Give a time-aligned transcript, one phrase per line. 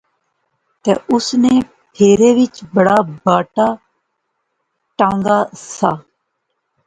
[0.83, 1.53] تہ اس نے
[1.93, 3.67] پیریں وچ بڑا باٹا
[4.97, 5.37] ٹہنگا
[5.77, 5.91] سا